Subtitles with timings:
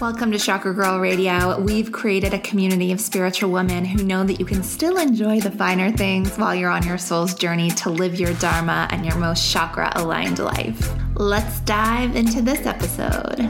[0.00, 1.58] Welcome to Chakra Girl Radio.
[1.58, 5.50] We've created a community of spiritual women who know that you can still enjoy the
[5.50, 9.50] finer things while you're on your soul's journey to live your Dharma and your most
[9.52, 10.88] chakra aligned life.
[11.16, 13.40] Let's dive into this episode.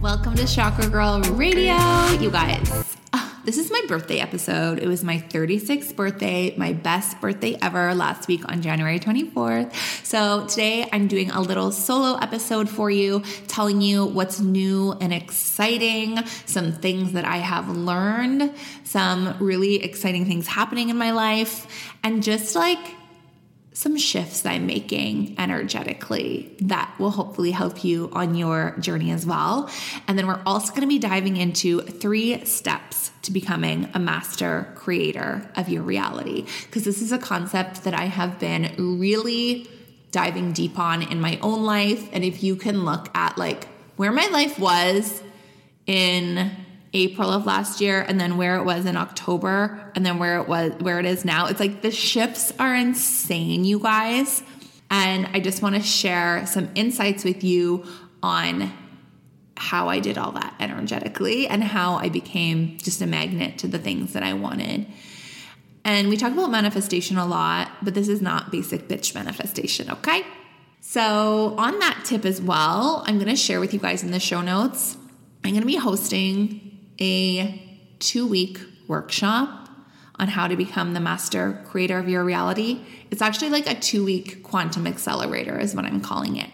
[0.00, 1.76] Welcome to Chakra Girl Radio,
[2.20, 2.96] you guys.
[3.48, 4.78] This is my birthday episode.
[4.78, 9.72] It was my 36th birthday, my best birthday ever last week on January 24th.
[10.04, 15.14] So today I'm doing a little solo episode for you, telling you what's new and
[15.14, 18.52] exciting, some things that I have learned,
[18.84, 22.96] some really exciting things happening in my life, and just like
[23.78, 29.70] some shifts I'm making energetically that will hopefully help you on your journey as well.
[30.08, 34.72] And then we're also going to be diving into three steps to becoming a master
[34.74, 39.68] creator of your reality, because this is a concept that I have been really
[40.10, 42.08] diving deep on in my own life.
[42.12, 45.22] And if you can look at like where my life was
[45.86, 46.50] in
[46.92, 50.48] April of last year and then where it was in October and then where it
[50.48, 51.46] was where it is now.
[51.46, 54.42] It's like the shifts are insane, you guys.
[54.90, 57.84] And I just want to share some insights with you
[58.22, 58.72] on
[59.56, 63.78] how I did all that energetically and how I became just a magnet to the
[63.78, 64.86] things that I wanted.
[65.84, 70.22] And we talk about manifestation a lot, but this is not basic bitch manifestation, okay?
[70.80, 74.20] So, on that tip as well, I'm going to share with you guys in the
[74.20, 74.96] show notes.
[75.44, 76.67] I'm going to be hosting
[77.00, 77.60] a
[77.98, 79.68] two week workshop
[80.18, 82.84] on how to become the master creator of your reality.
[83.10, 86.50] It's actually like a two week quantum accelerator, is what I'm calling it.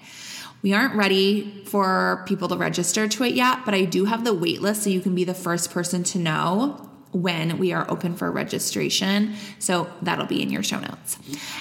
[0.63, 4.35] We aren't ready for people to register to it yet, but I do have the
[4.35, 8.31] waitlist so you can be the first person to know when we are open for
[8.31, 9.35] registration.
[9.61, 11.17] So that'll be in your show notes.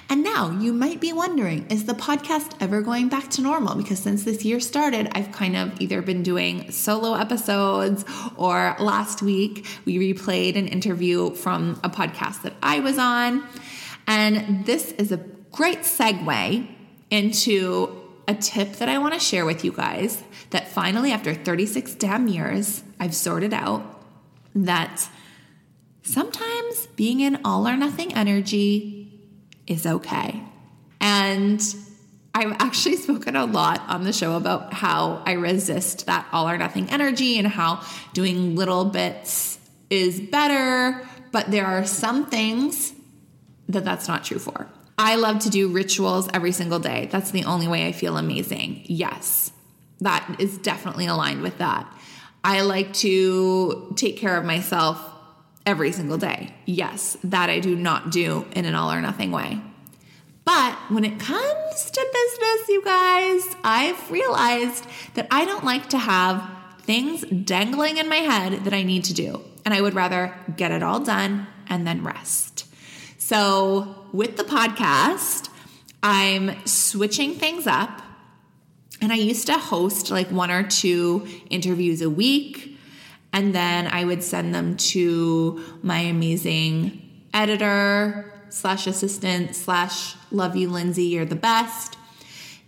[0.10, 3.76] And now you might be wondering is the podcast ever going back to normal?
[3.76, 8.04] Because since this year started, I've kind of either been doing solo episodes
[8.36, 13.48] or last week we replayed an interview from a podcast that I was on.
[14.08, 15.18] And this is a
[15.52, 16.68] great segue
[17.12, 17.96] into
[18.28, 22.28] a tip that I want to share with you guys that finally, after 36 damn
[22.28, 24.02] years, I've sorted out
[24.56, 25.10] that
[26.04, 29.12] sometimes being in all or nothing energy
[29.66, 30.44] is okay.
[31.00, 31.62] And
[32.36, 36.58] I've actually spoken a lot on the show about how I resist that all or
[36.58, 39.60] nothing energy and how doing little bits
[39.90, 42.94] is better, but there are some things
[43.70, 44.68] that that's not true for.
[44.98, 47.08] I love to do rituals every single day.
[47.12, 48.84] That's the only way I feel amazing.
[48.86, 49.52] Yes,
[50.02, 51.92] that is definitely aligned with that.
[52.44, 55.13] I like to take care of myself
[55.66, 56.54] every single day.
[56.66, 59.62] Yes, that I do not do in an all or nothing way.
[60.46, 65.98] But when it comes to business, you guys, I've realized that I don't like to
[65.98, 66.50] have
[66.82, 69.42] things dangling in my head that I need to do.
[69.64, 72.66] And I would rather get it all done and then rest.
[73.18, 75.50] So, with the podcast,
[76.04, 78.02] I'm switching things up.
[79.00, 82.73] And I used to host like one or two interviews a week
[83.34, 87.02] and then I would send them to my amazing
[87.34, 91.98] editor slash assistant slash love you, Lindsay, you're the best.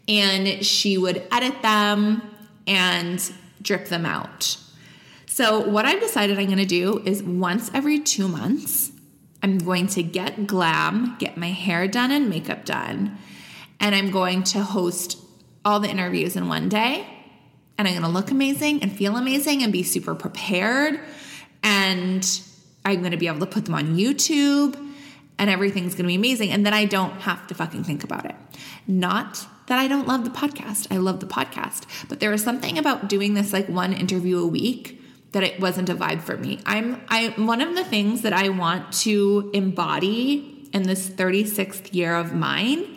[0.08, 2.24] And she would edit them
[2.66, 3.32] and
[3.62, 4.58] drip them out.
[5.28, 8.92] So, what I've decided I'm gonna do is once every two months,
[9.44, 13.18] I'm going to get glam, get my hair done and makeup done,
[13.80, 15.20] and I'm going to host
[15.64, 17.15] all the interviews in one day
[17.78, 21.00] and I'm going to look amazing and feel amazing and be super prepared.
[21.64, 22.42] And
[22.84, 24.82] I'm going to be able to put them on YouTube
[25.38, 26.52] and everything's going to be amazing.
[26.52, 28.36] And then I don't have to fucking think about it.
[28.88, 30.88] Not that I don't love the podcast.
[30.92, 31.86] I love the podcast.
[32.08, 35.90] But there was something about doing this like one interview a week that it wasn't
[35.90, 36.60] a vibe for me.
[36.66, 42.16] I'm I one of the things that I want to embody in this 36th year
[42.16, 42.95] of mine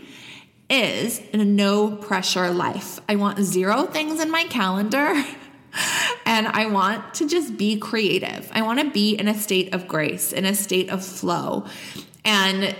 [0.70, 3.00] is in a no pressure life.
[3.08, 5.14] I want zero things in my calendar.
[6.26, 8.50] and I want to just be creative.
[8.52, 11.66] I want to be in a state of grace, in a state of flow.
[12.24, 12.74] And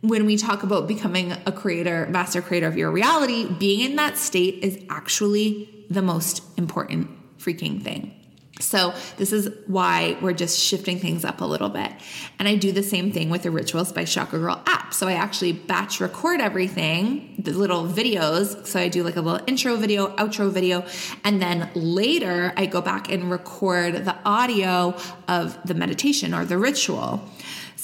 [0.00, 4.16] when we talk about becoming a creator, master creator of your reality, being in that
[4.16, 8.14] state is actually the most important freaking thing.
[8.60, 11.92] So, this is why we're just shifting things up a little bit.
[12.38, 14.92] And I do the same thing with the Rituals by Chakra Girl app.
[14.92, 18.66] So, I actually batch record everything, the little videos.
[18.66, 20.84] So, I do like a little intro video, outro video,
[21.24, 24.96] and then later I go back and record the audio
[25.28, 27.28] of the meditation or the ritual.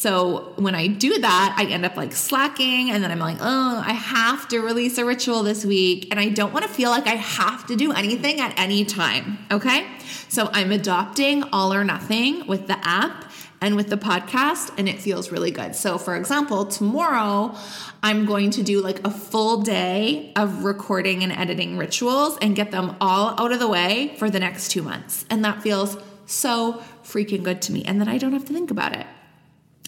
[0.05, 3.83] So when I do that, I end up like slacking and then I'm like, oh,
[3.87, 6.09] I have to release a ritual this week.
[6.11, 9.39] And I don't want to feel like I have to do anything at any time.
[9.51, 9.87] Okay.
[10.29, 15.01] So I'm adopting all or nothing with the app and with the podcast, and it
[15.01, 15.75] feels really good.
[15.75, 17.57] So, for example, tomorrow
[18.03, 22.73] I'm going to do like a full day of recording and editing rituals and get
[22.73, 25.25] them all out of the way for the next two months.
[25.31, 25.97] And that feels
[26.27, 27.85] so freaking good to me.
[27.87, 29.07] And then I don't have to think about it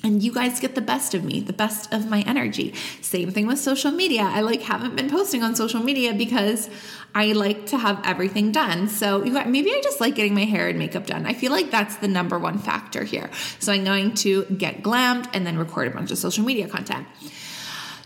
[0.02, 2.74] and you guys get the best of me, the best of my energy.
[3.00, 4.22] Same thing with social media.
[4.22, 6.68] I like haven't been posting on social media because
[7.14, 8.88] I like to have everything done.
[8.88, 11.26] So you got, maybe I just like getting my hair and makeup done.
[11.26, 13.30] I feel like that's the number one factor here.
[13.58, 17.06] So I'm going to get glammed and then record a bunch of social media content.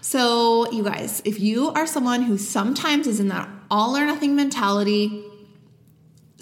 [0.00, 4.34] So, you guys, if you are someone who sometimes is in that all or nothing
[4.34, 5.24] mentality,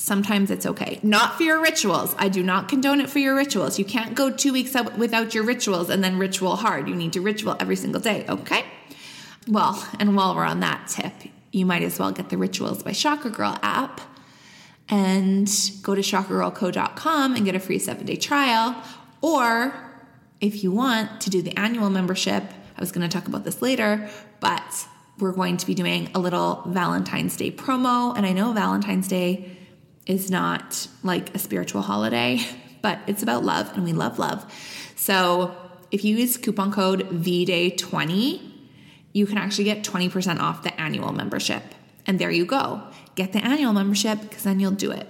[0.09, 0.99] sometimes it's okay.
[1.03, 2.15] Not for your rituals.
[2.19, 3.79] I do not condone it for your rituals.
[3.79, 6.89] You can't go two weeks without your rituals and then ritual hard.
[6.89, 8.65] You need to ritual every single day, okay?
[9.47, 11.13] Well, and while we're on that tip,
[11.53, 14.01] you might as well get the Rituals by Chakra Girl app
[14.89, 15.49] and
[15.83, 18.77] go to chakragirlco.com and get a free seven day trial.
[19.21, 19.75] Or
[20.41, 22.45] if you want to do the annual membership,
[22.77, 24.09] I was going to talk about this later,
[24.41, 24.87] but
[25.19, 28.17] we're going to be doing a little Valentine's Day promo.
[28.17, 29.58] And I know Valentine's Day
[30.09, 32.41] is not like a spiritual holiday,
[32.83, 34.53] but it's about love and we love love.
[34.97, 35.55] So
[35.93, 38.43] if you use coupon code VDAY20,
[39.13, 41.63] you can actually get 20% off the annual membership.
[42.07, 42.83] And there you go.
[43.15, 45.07] Get the annual membership because then you'll do it.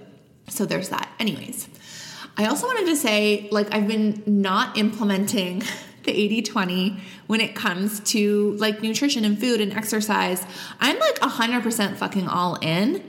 [0.49, 1.11] So there's that.
[1.19, 1.69] Anyways,
[2.37, 5.63] I also wanted to say like I've been not implementing
[6.05, 10.45] the 80 20 when it comes to like nutrition and food and exercise.
[10.81, 13.03] I'm like 100% fucking all in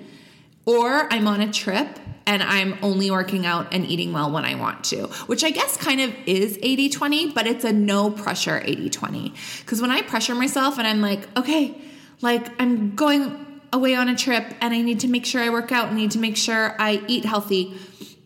[0.69, 4.53] or I'm on a trip and I'm only working out and eating well when I
[4.53, 8.61] want to, which I guess kind of is 80 20, but it's a no pressure
[8.63, 9.33] 80 20.
[9.61, 11.75] Because when I pressure myself and I'm like, okay,
[12.21, 15.71] like I'm going away on a trip and I need to make sure I work
[15.71, 17.73] out, I need to make sure I eat healthy,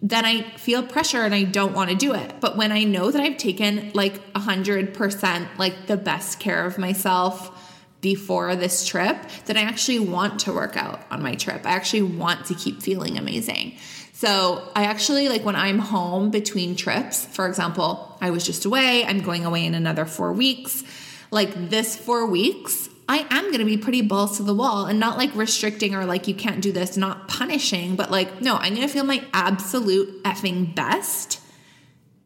[0.01, 2.41] then I feel pressure and I don't want to do it.
[2.41, 7.57] But when I know that I've taken like 100% like the best care of myself,
[8.03, 11.65] before this trip that I actually want to work out on my trip.
[11.65, 13.77] I actually want to keep feeling amazing.
[14.11, 19.03] So I actually like when I'm home between trips, for example, I was just away,
[19.05, 20.83] I'm going away in another four weeks.
[21.31, 24.99] Like this four weeks, I am going to be pretty balls to the wall and
[24.99, 28.75] not like restricting or like you can't do this, not punishing, but like, no, I'm
[28.75, 31.39] going to feel my absolute effing best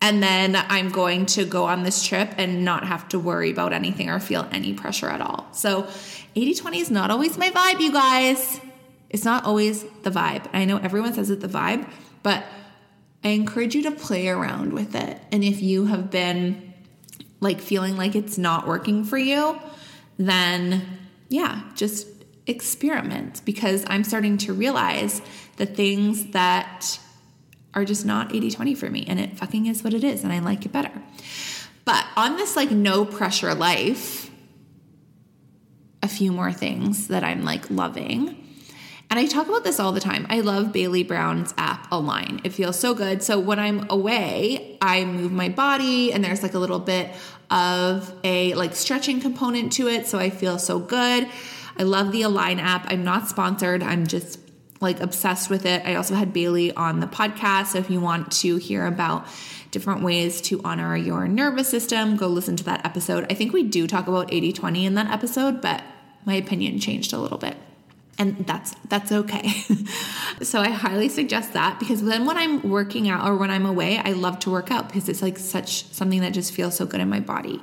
[0.02, 3.74] and then I'm going to go on this trip and not have to worry about
[3.74, 5.48] anything or feel any pressure at all.
[5.54, 5.88] So
[6.36, 8.62] 80 20 is not always my vibe, you guys.
[9.10, 10.48] It's not always the vibe.
[10.54, 11.90] I know everyone says it's the vibe,
[12.24, 12.44] but
[13.24, 15.20] I encourage you to play around with it.
[15.32, 16.74] And if you have been
[17.40, 19.60] like feeling like it's not working for you,
[20.18, 20.86] then
[21.30, 22.08] yeah, just
[22.46, 25.22] experiment because I'm starting to realize
[25.58, 27.00] the things that
[27.78, 29.06] are just not 80 20 for me.
[29.08, 30.24] And it fucking is what it is.
[30.24, 30.92] And I like it better.
[31.86, 34.32] But on this like no pressure life,
[36.02, 38.44] a few more things that I'm like loving.
[39.10, 40.26] And I talk about this all the time.
[40.30, 42.42] I love Bailey Brown's app Align.
[42.44, 43.22] It feels so good.
[43.22, 47.12] So when I'm away, I move my body and there's like a little bit
[47.52, 50.08] of a like stretching component to it.
[50.08, 51.30] So I feel so good.
[51.78, 52.88] I love the Align app.
[52.90, 53.84] I'm not sponsored.
[53.84, 54.40] I'm just
[54.80, 55.86] like obsessed with it.
[55.86, 57.68] I also had Bailey on the podcast.
[57.68, 59.28] So if you want to hear about
[59.72, 63.26] different ways to honor your nervous system, go listen to that episode.
[63.30, 65.84] I think we do talk about 80 20 in that episode, but
[66.26, 67.58] my opinion changed a little bit.
[68.20, 69.48] And that's that's okay.
[70.42, 74.00] so I highly suggest that because then when I'm working out or when I'm away,
[74.00, 77.00] I love to work out because it's like such something that just feels so good
[77.00, 77.62] in my body.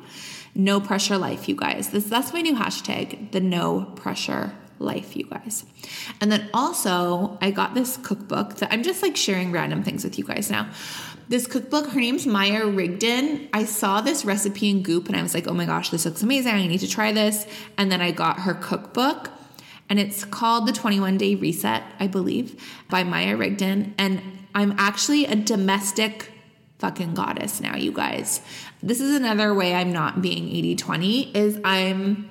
[0.55, 1.91] No pressure life, you guys.
[1.91, 4.53] This that's my new hashtag, the no pressure
[4.85, 5.65] life, you guys.
[6.21, 10.19] And then also, I got this cookbook that I'm just like sharing random things with
[10.19, 10.69] you guys now.
[11.29, 13.49] This cookbook, her name's Maya Rigdon.
[13.53, 16.23] I saw this recipe in Goop and I was like, oh my gosh, this looks
[16.23, 16.53] amazing.
[16.53, 17.47] I need to try this.
[17.79, 19.31] And then I got her cookbook
[19.89, 23.95] and it's called The 21 Day Reset, I believe, by Maya Rigdon.
[23.99, 24.21] And
[24.55, 26.31] I'm actually a domestic
[26.79, 28.41] fucking goddess now, you guys.
[28.83, 32.29] This is another way I'm not being 80 20 is I'm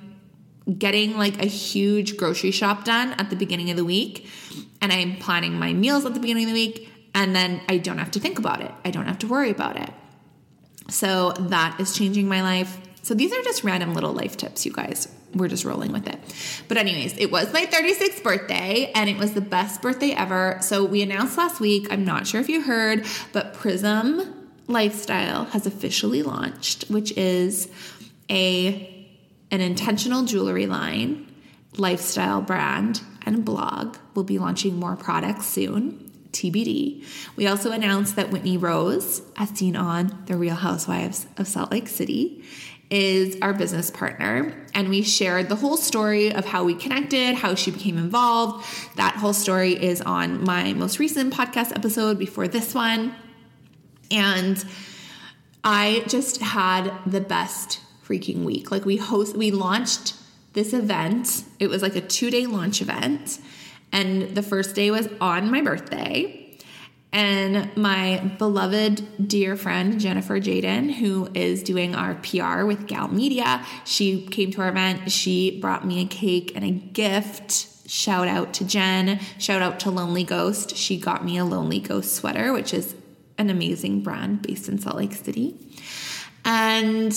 [0.78, 4.30] getting like a huge grocery shop done at the beginning of the week
[4.82, 8.00] and I'm planning my meals at the beginning of the week And then I don't
[8.00, 8.72] have to think about it.
[8.84, 9.90] I don't have to worry about it.
[10.90, 12.78] So that is changing my life.
[13.04, 15.08] So these are just random little life tips, you guys.
[15.34, 16.20] We're just rolling with it.
[16.68, 20.60] But, anyways, it was my 36th birthday and it was the best birthday ever.
[20.62, 25.66] So, we announced last week, I'm not sure if you heard, but Prism Lifestyle has
[25.66, 27.68] officially launched, which is
[28.30, 29.03] a
[29.54, 31.32] an intentional jewelry line,
[31.78, 33.98] lifestyle brand, and blog.
[34.16, 36.12] We'll be launching more products soon.
[36.32, 37.06] TBD.
[37.36, 41.88] We also announced that Whitney Rose, as seen on The Real Housewives of Salt Lake
[41.88, 42.44] City,
[42.90, 44.66] is our business partner.
[44.74, 48.66] And we shared the whole story of how we connected, how she became involved.
[48.96, 53.14] That whole story is on my most recent podcast episode before this one.
[54.10, 54.66] And
[55.64, 57.80] I just had the best
[58.14, 58.72] freaking week.
[58.72, 60.16] Like we host we launched
[60.54, 61.44] this event.
[61.60, 63.40] It was like a 2-day launch event
[63.92, 66.40] and the first day was on my birthday.
[67.12, 73.64] And my beloved dear friend Jennifer Jaden, who is doing our PR with Gal Media,
[73.86, 75.12] she came to our event.
[75.12, 77.88] She brought me a cake and a gift.
[77.88, 79.20] Shout out to Jen.
[79.38, 80.76] Shout out to Lonely Ghost.
[80.76, 82.96] She got me a Lonely Ghost sweater, which is
[83.38, 85.56] an amazing brand based in Salt Lake City.
[86.44, 87.14] And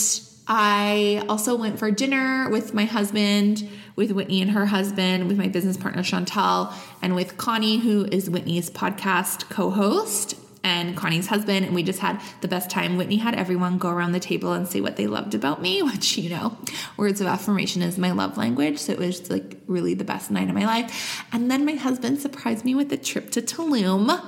[0.49, 5.49] I also went for dinner with my husband, with Whitney and her husband, with my
[5.49, 6.73] business partner Chantal,
[7.03, 12.01] and with Connie, who is Whitney's podcast co host and Connie's husband, and we just
[12.01, 12.97] had the best time.
[12.97, 16.17] Whitney had everyone go around the table and say what they loved about me, which,
[16.19, 16.57] you know,
[16.97, 18.79] words of affirmation is my love language.
[18.79, 21.25] So it was like really the best night of my life.
[21.33, 24.25] And then my husband surprised me with a trip to Tulum.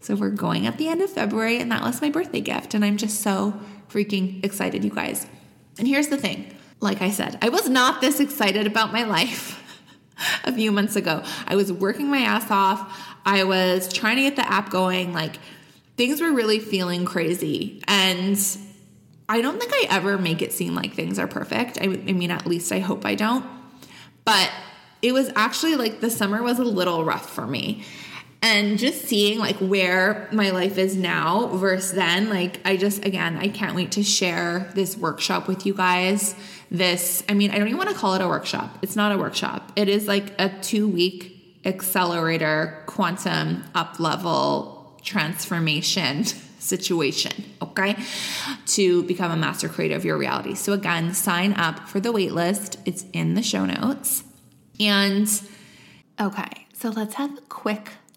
[0.00, 2.74] So we're going at the end of February, and that was my birthday gift.
[2.74, 5.26] And I'm just so freaking excited, you guys.
[5.78, 9.62] And here's the thing like I said, I was not this excited about my life
[10.44, 11.22] a few months ago.
[11.46, 12.98] I was working my ass off.
[13.24, 15.12] I was trying to get the app going.
[15.12, 15.36] Like
[15.96, 17.82] things were really feeling crazy.
[17.86, 18.36] And
[19.28, 21.78] I don't think I ever make it seem like things are perfect.
[21.80, 23.44] I, I mean, at least I hope I don't.
[24.24, 24.50] But
[25.02, 27.84] it was actually like the summer was a little rough for me
[28.42, 33.36] and just seeing like where my life is now versus then like i just again
[33.38, 36.34] i can't wait to share this workshop with you guys.
[36.70, 38.78] This i mean i don't even want to call it a workshop.
[38.82, 39.72] It's not a workshop.
[39.76, 46.24] It is like a two week accelerator quantum up level transformation
[46.58, 47.96] situation okay?
[48.66, 50.54] To become a master creator of your reality.
[50.54, 52.78] So again sign up for the waitlist.
[52.84, 54.24] It's in the show notes.
[54.80, 55.28] And
[56.20, 57.92] okay so let's have a quick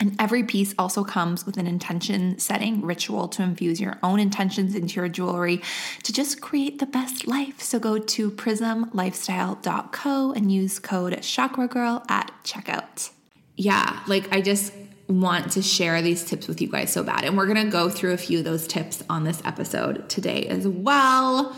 [0.00, 4.74] and every piece also comes with an intention setting ritual to infuse your own intentions
[4.74, 5.62] into your jewelry
[6.04, 7.60] to just create the best life.
[7.60, 13.10] So go to prismlifestyle.co and use code Chakra Girl at checkout.
[13.56, 14.72] Yeah, like I just
[15.08, 17.24] want to share these tips with you guys so bad.
[17.24, 20.46] And we're going to go through a few of those tips on this episode today
[20.46, 21.56] as well.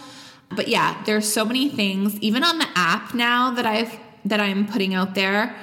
[0.51, 4.67] But yeah, there's so many things even on the app now that I've that I'm
[4.67, 5.57] putting out there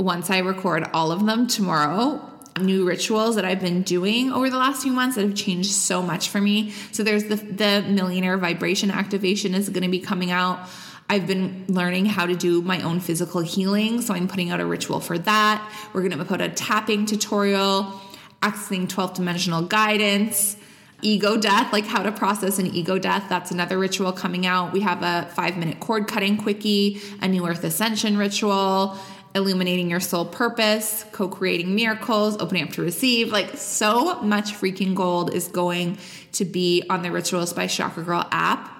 [0.00, 2.26] once I record all of them tomorrow,
[2.60, 6.02] new rituals that I've been doing over the last few months that have changed so
[6.02, 6.70] much for me.
[6.92, 10.68] So there's the the millionaire vibration activation is going to be coming out.
[11.08, 14.00] I've been learning how to do my own physical healing.
[14.00, 15.72] So I'm putting out a ritual for that.
[15.92, 18.00] We're going to put a tapping tutorial,
[18.42, 20.56] accessing 12 dimensional guidance,
[21.02, 23.26] ego death, like how to process an ego death.
[23.28, 24.72] That's another ritual coming out.
[24.72, 28.96] We have a five minute cord cutting quickie, a new earth ascension ritual,
[29.34, 33.32] illuminating your soul purpose, co creating miracles, opening up to receive.
[33.32, 35.98] Like so much freaking gold is going
[36.32, 38.76] to be on the Rituals by Chakra Girl app.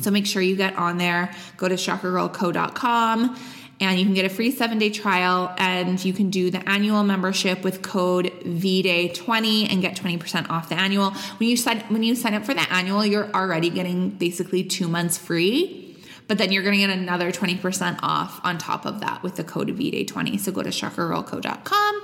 [0.00, 1.34] So make sure you get on there.
[1.56, 3.36] Go to chakragirlco.com
[3.80, 7.04] and you can get a free seven day trial and you can do the annual
[7.04, 11.10] membership with code VDAY20 and get 20% off the annual.
[11.38, 14.88] When you sign when you sign up for the annual, you're already getting basically two
[14.88, 15.87] months free.
[16.28, 19.44] But then you're going to get another 20% off on top of that with the
[19.44, 20.38] code VDAY20.
[20.38, 22.02] So go to chakragirlco.com.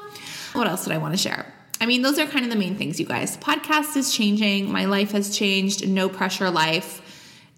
[0.54, 1.52] What else did I want to share?
[1.80, 3.36] I mean, those are kind of the main things, you guys.
[3.36, 4.72] Podcast is changing.
[4.72, 5.86] My life has changed.
[5.86, 7.02] No pressure life.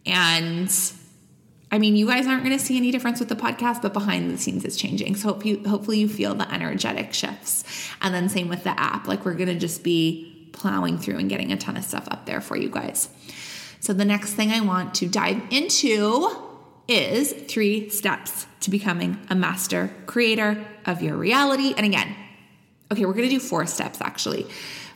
[0.04, 0.72] And
[1.70, 4.30] I mean, you guys aren't going to see any difference with the podcast, but behind
[4.30, 5.14] the scenes it's changing.
[5.14, 7.64] So hope you, hopefully you feel the energetic shifts.
[8.02, 9.06] And then same with the app.
[9.06, 12.26] Like we're going to just be plowing through and getting a ton of stuff up
[12.26, 13.08] there for you guys.
[13.80, 16.45] So the next thing I want to dive into
[16.88, 21.74] is three steps to becoming a master creator of your reality.
[21.76, 22.14] And again,
[22.92, 24.46] okay, we're to do four steps actually.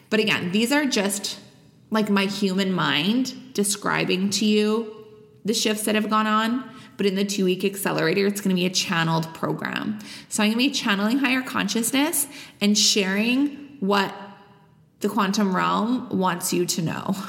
[0.08, 1.38] But again, these are just
[1.90, 5.06] like my human mind describing to you
[5.44, 6.70] the shifts that have gone on.
[6.96, 9.98] But in the two week accelerator, it's to be a channeled program.
[10.28, 12.26] So I'm to be channeling higher consciousness
[12.60, 14.14] and sharing what
[15.00, 17.16] the quantum realm wants you to know.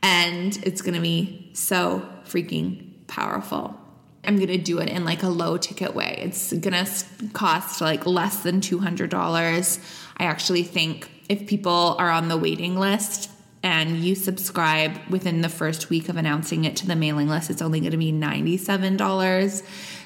[0.00, 3.78] And it's to be so freaking powerful.
[4.24, 6.20] I'm going to do it in like a low ticket way.
[6.22, 6.86] It's going to
[7.32, 9.94] cost like less than $200.
[10.18, 13.30] I actually think if people are on the waiting list
[13.62, 17.62] and you subscribe within the first week of announcing it to the mailing list, it's
[17.62, 19.62] only going to be $97.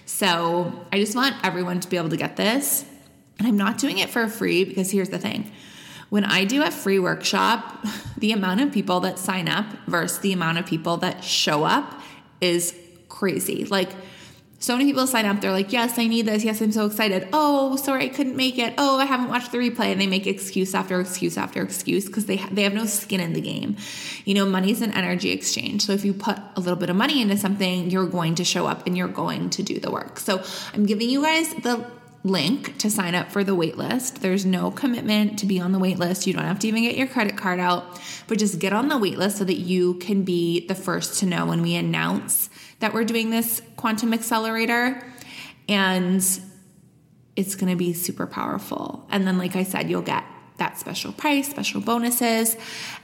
[0.07, 2.85] So I just want everyone to be able to get this.
[3.39, 5.51] And I'm not doing it for free because here's the thing
[6.11, 7.87] when I do a free workshop,
[8.19, 12.01] the amount of people that sign up versus the amount of people that show up
[12.43, 12.79] is
[13.23, 13.65] crazy.
[13.67, 13.91] Like,
[14.59, 16.43] so many people sign up, they're like, Yes, I need this.
[16.43, 17.29] Yes, I'm so excited.
[17.33, 18.75] Oh, sorry, I couldn't make it.
[18.79, 19.93] Oh, I haven't watched the replay.
[19.93, 23.33] And they make excuse after excuse after excuse because they, they have no skin in
[23.33, 23.77] the game.
[24.25, 25.83] You know, money's an energy exchange.
[25.83, 28.67] So if you put a little bit of money into something, you're going to show
[28.67, 30.19] up and you're going to do the work.
[30.19, 30.43] So
[30.75, 31.87] I'm giving you guys the
[32.25, 34.21] link to sign up for the waitlist.
[34.21, 36.27] There's no commitment to be on the waitlist.
[36.27, 38.95] You don't have to even get your credit card out, but just get on the
[38.95, 42.49] waitlist so that you can be the first to know when we announce
[42.83, 45.03] that we're doing this quantum accelerator.
[45.69, 46.23] And
[47.35, 49.07] it's going to be super powerful.
[49.11, 50.25] And then, like I said, you'll get
[50.59, 52.57] that special price, special bonuses.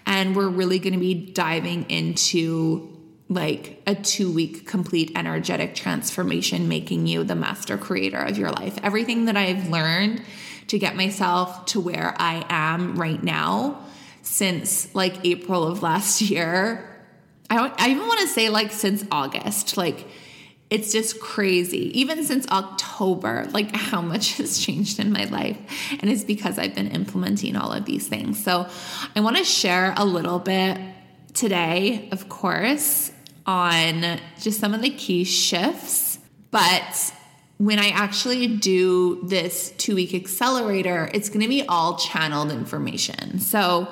[0.05, 2.95] And we're really going to be diving into
[3.29, 8.79] like a two week complete energetic transformation, making you the master creator of your life.
[8.83, 10.23] Everything that I've learned
[10.69, 13.85] to get myself to where I am right now
[14.23, 16.98] since like April of last year
[17.51, 20.07] I, I even want to say like since August, like
[20.71, 21.99] it's just crazy.
[21.99, 25.59] Even since October, like how much has changed in my life.
[26.01, 28.43] And it's because I've been implementing all of these things.
[28.43, 28.69] So
[29.17, 30.79] I want to share a little bit
[31.33, 33.13] today, of course,
[33.47, 36.19] on just some of the key shifts.
[36.51, 37.13] But
[37.59, 43.41] when I actually do this two week accelerator, it's going to be all channeled information.
[43.41, 43.89] So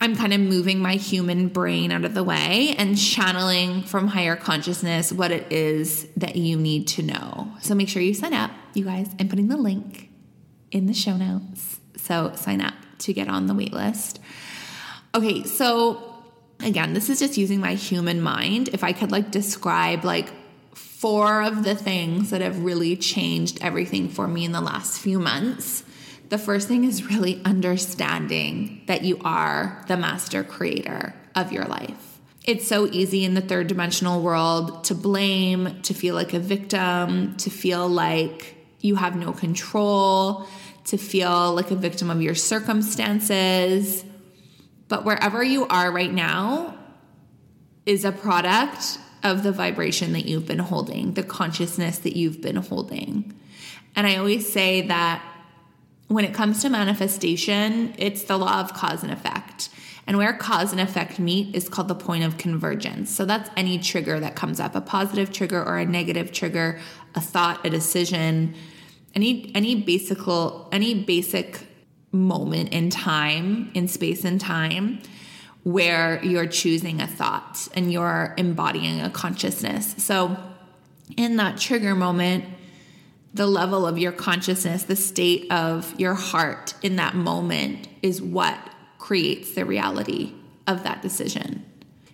[0.00, 4.36] I'm kind of moving my human brain out of the way and channeling from higher
[4.36, 7.52] consciousness what it is that you need to know.
[7.60, 9.10] So make sure you sign up, you guys.
[9.18, 10.08] I'm putting the link
[10.70, 11.80] in the show notes.
[11.96, 14.20] So sign up to get on the wait list.
[15.16, 16.14] Okay, so
[16.60, 18.68] again, this is just using my human mind.
[18.68, 20.28] If I could like describe like
[20.76, 25.18] four of the things that have really changed everything for me in the last few
[25.18, 25.82] months
[26.28, 32.20] the first thing is really understanding that you are the master creator of your life.
[32.44, 37.36] It's so easy in the third dimensional world to blame, to feel like a victim,
[37.36, 40.46] to feel like you have no control,
[40.84, 44.04] to feel like a victim of your circumstances.
[44.88, 46.74] But wherever you are right now
[47.84, 52.56] is a product of the vibration that you've been holding, the consciousness that you've been
[52.56, 53.38] holding.
[53.94, 55.22] And I always say that
[56.08, 59.68] when it comes to manifestation, it's the law of cause and effect.
[60.06, 63.10] And where cause and effect meet is called the point of convergence.
[63.10, 66.80] So that's any trigger that comes up, a positive trigger or a negative trigger,
[67.14, 68.54] a thought, a decision,
[69.14, 70.18] any any basic
[70.72, 71.66] any basic
[72.10, 75.00] moment in time, in space and time
[75.64, 79.94] where you're choosing a thought and you're embodying a consciousness.
[79.98, 80.38] So
[81.18, 82.46] in that trigger moment,
[83.38, 88.58] the level of your consciousness, the state of your heart in that moment is what
[88.98, 90.34] creates the reality
[90.66, 91.64] of that decision.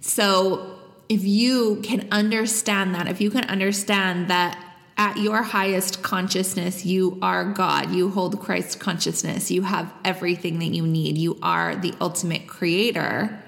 [0.03, 4.63] So, if you can understand that, if you can understand that
[4.99, 10.75] at your highest consciousness, you are God, you hold Christ consciousness, you have everything that
[10.75, 13.43] you need, you are the ultimate creator,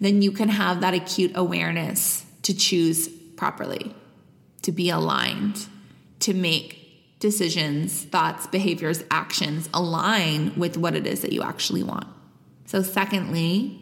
[0.00, 3.94] then you can have that acute awareness to choose properly,
[4.62, 5.66] to be aligned,
[6.20, 6.83] to make
[7.24, 12.06] decisions, thoughts, behaviors, actions align with what it is that you actually want.
[12.66, 13.80] So, secondly,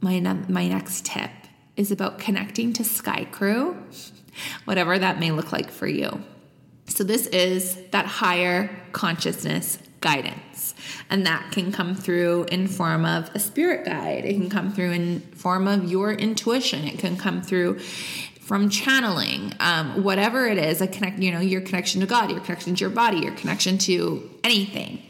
[0.00, 1.32] my, my next tip
[1.74, 3.76] is about connecting to Sky Crew,
[4.64, 6.22] whatever that may look like for you.
[6.86, 10.76] So, this is that higher consciousness guidance.
[11.10, 14.24] And that can come through in form of a spirit guide.
[14.24, 16.84] It can come through in form of your intuition.
[16.84, 17.80] It can come through
[18.46, 22.38] from channeling, um, whatever it is, a connect, you know, your connection to God, your
[22.38, 25.02] connection to your body, your connection to anything.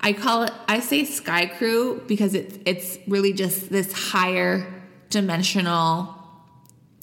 [0.00, 4.72] I call it, I say sky crew because it's, it's really just this higher
[5.08, 6.16] dimensional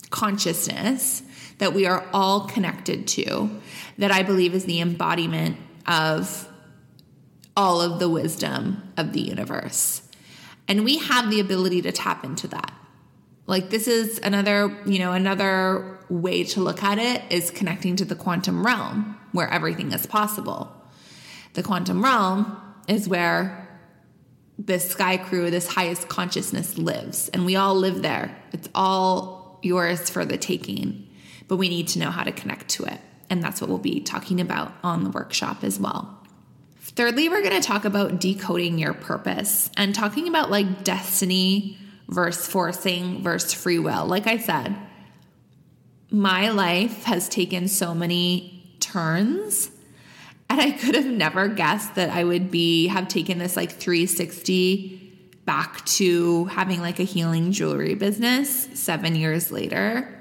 [0.10, 1.22] consciousness
[1.58, 3.50] that we are all connected to
[3.98, 6.48] that I believe is the embodiment of
[7.58, 10.02] all of the wisdom of the universe.
[10.70, 12.72] And we have the ability to tap into that.
[13.48, 18.06] Like this is another, you know, another way to look at it is connecting to
[18.06, 20.72] the quantum realm where everything is possible.
[21.54, 23.68] The quantum realm is where
[24.60, 28.36] this sky crew, this highest consciousness lives, and we all live there.
[28.52, 31.08] It's all yours for the taking,
[31.48, 33.00] but we need to know how to connect to it.
[33.30, 36.14] And that's what we'll be talking about on the workshop as well.
[36.80, 42.48] Thirdly, we're going to talk about decoding your purpose and talking about like destiny versus
[42.48, 44.06] forcing versus free will.
[44.06, 44.76] Like I said,
[46.10, 49.72] my life has taken so many turns
[50.50, 55.04] and I could have never guessed that I would be have taken this like 360
[55.46, 60.14] back to having like a healing jewelry business 7 years later.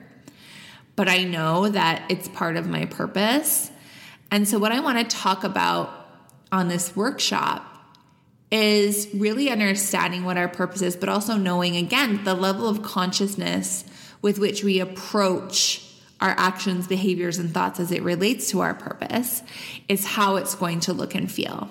[0.97, 3.71] But I know that it's part of my purpose.
[4.31, 5.91] And so what I want to talk about
[6.51, 7.76] on this workshop
[8.51, 13.85] is really understanding what our purpose is, but also knowing again the level of consciousness
[14.23, 15.83] with which we approach
[16.21, 19.43] our actions, behaviors, and thoughts as it relates to our purpose
[19.89, 21.69] is how it's going to look and feel.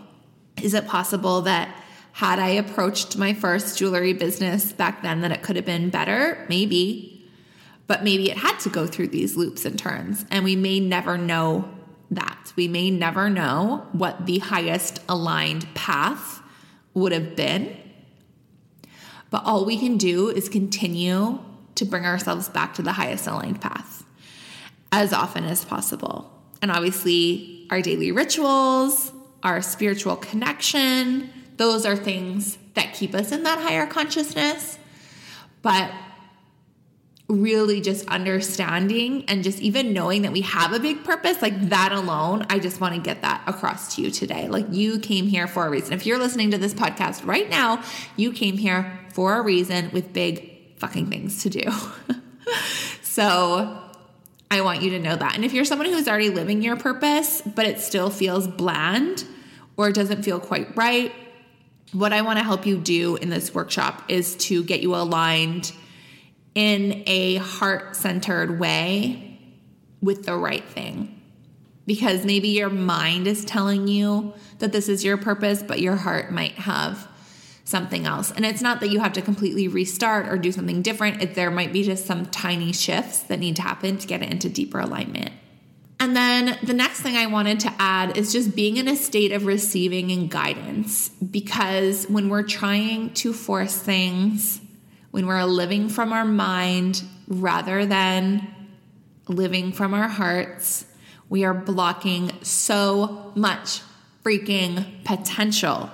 [0.61, 1.73] Is it possible that
[2.11, 6.45] had I approached my first jewelry business back then that it could have been better?
[6.47, 7.29] Maybe.
[7.87, 11.17] But maybe it had to go through these loops and turns, and we may never
[11.17, 11.69] know
[12.11, 12.53] that.
[12.55, 16.41] We may never know what the highest aligned path
[16.95, 17.77] would have been.
[19.29, 21.39] But all we can do is continue
[21.75, 24.03] to bring ourselves back to the highest aligned path
[24.91, 26.31] as often as possible.
[26.61, 29.11] And obviously, our daily rituals,
[29.43, 34.79] our spiritual connection, those are things that keep us in that higher consciousness.
[35.61, 35.91] But
[37.27, 41.91] really just understanding and just even knowing that we have a big purpose, like that
[41.91, 44.47] alone, I just want to get that across to you today.
[44.47, 45.93] Like you came here for a reason.
[45.93, 47.83] If you're listening to this podcast right now,
[48.15, 51.63] you came here for a reason with big fucking things to do.
[53.01, 53.81] so
[54.51, 55.35] I want you to know that.
[55.35, 59.25] And if you're someone who's already living your purpose, but it still feels bland
[59.77, 61.11] or it doesn't feel quite right,
[61.91, 65.71] what I want to help you do in this workshop is to get you aligned
[66.55, 69.39] in a heart centered way
[70.01, 71.21] with the right thing.
[71.85, 76.31] Because maybe your mind is telling you that this is your purpose, but your heart
[76.31, 77.07] might have
[77.65, 78.31] something else.
[78.31, 81.51] And it's not that you have to completely restart or do something different, it, there
[81.51, 84.79] might be just some tiny shifts that need to happen to get it into deeper
[84.79, 85.31] alignment.
[85.99, 89.31] And then the next thing I wanted to add is just being in a state
[89.31, 94.61] of receiving and guidance because when we're trying to force things,
[95.15, 98.45] when we're living from our mind rather than
[99.29, 100.85] living from our hearts,
[101.29, 103.79] we are blocking so much
[104.25, 105.89] freaking potential.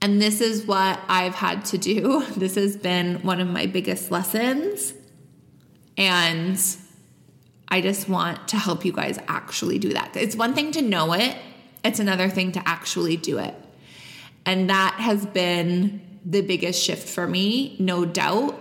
[0.00, 2.24] And this is what I've had to do.
[2.38, 4.94] This has been one of my biggest lessons.
[5.98, 6.58] And
[7.68, 10.16] I just want to help you guys actually do that.
[10.16, 11.36] It's one thing to know it,
[11.84, 13.54] it's another thing to actually do it.
[14.46, 18.58] And that has been the biggest shift for me, no doubt,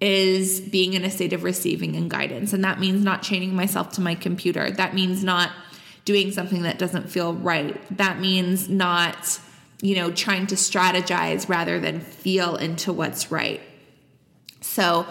[0.00, 2.52] is being in a state of receiving and guidance.
[2.52, 4.70] And that means not chaining myself to my computer.
[4.70, 5.50] That means not
[6.04, 7.76] doing something that doesn't feel right.
[7.98, 9.40] That means not,
[9.82, 13.60] you know, trying to strategize rather than feel into what's right.
[14.60, 15.06] So,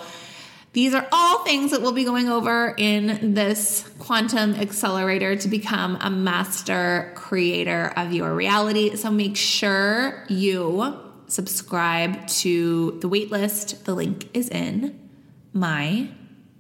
[0.74, 5.98] These are all things that we'll be going over in this quantum accelerator to become
[6.00, 8.96] a master creator of your reality.
[8.96, 10.96] So make sure you
[11.30, 13.84] subscribe to the waitlist.
[13.84, 15.00] The link is in
[15.54, 16.10] my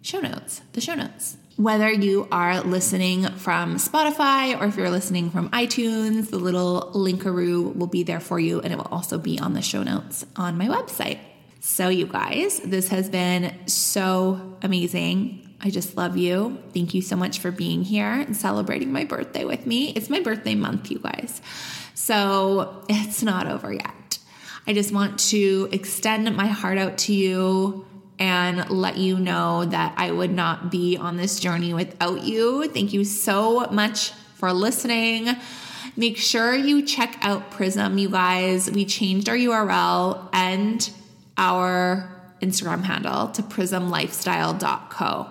[0.01, 1.37] show notes, the show notes.
[1.57, 7.75] Whether you are listening from Spotify or if you're listening from iTunes, the little linkaroo
[7.75, 10.57] will be there for you and it will also be on the show notes on
[10.57, 11.19] my website.
[11.59, 15.53] So, you guys, this has been so amazing.
[15.59, 16.57] I just love you.
[16.73, 19.89] Thank you so much for being here and celebrating my birthday with me.
[19.89, 21.41] It's my birthday month, you guys.
[21.93, 23.98] So, it's not over yet.
[24.69, 27.87] I just want to extend my heart out to you
[28.19, 32.67] and let you know that I would not be on this journey without you.
[32.67, 35.35] Thank you so much for listening.
[35.97, 38.69] Make sure you check out Prism, you guys.
[38.69, 40.87] We changed our URL and
[41.35, 42.07] our
[42.39, 45.27] Instagram handle to prismlifestyle.co.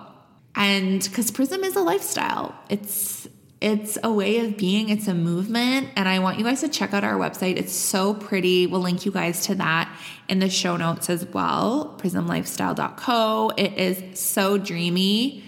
[0.55, 3.28] And because Prism is a lifestyle, it's
[3.61, 5.89] it's a way of being, it's a movement.
[5.95, 7.57] And I want you guys to check out our website.
[7.57, 8.67] It's so pretty.
[8.67, 9.93] We'll link you guys to that
[10.29, 13.51] in the show notes as well prismlifestyle.co.
[13.57, 15.43] It is so dreamy.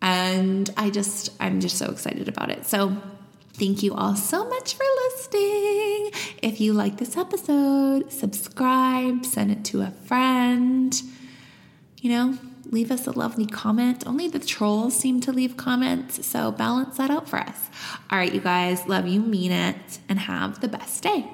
[0.00, 2.66] And I just, I'm just so excited about it.
[2.66, 2.96] So,
[3.54, 6.10] thank you all so much for listening.
[6.42, 10.94] If you like this episode, subscribe, send it to a friend.
[12.02, 14.04] You know, leave us a lovely comment.
[14.06, 17.68] Only the trolls seem to leave comments, so balance that out for us.
[18.10, 21.30] All right, you guys, love you, mean it, and have the best day.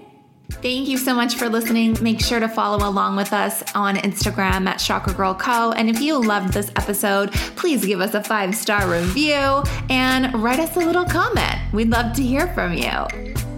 [0.50, 1.96] Thank you so much for listening.
[2.02, 5.72] Make sure to follow along with us on Instagram at Chakra Girl Co.
[5.72, 10.60] And if you loved this episode, please give us a five star review and write
[10.60, 11.72] us a little comment.
[11.72, 13.49] We'd love to hear from you.